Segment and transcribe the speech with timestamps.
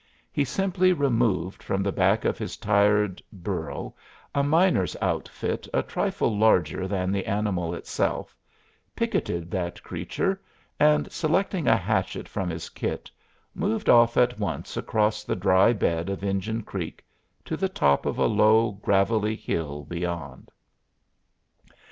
[0.31, 3.93] He simply removed from the back of his tired burro
[4.33, 8.35] a miner's outfit a trifle larger than the animal itself,
[8.95, 10.41] picketed that creature
[10.79, 13.11] and selecting a hatchet from his kit
[13.53, 17.05] moved off at once across the dry bed of Injun Creek
[17.45, 20.49] to the top of a low, gravelly hill beyond.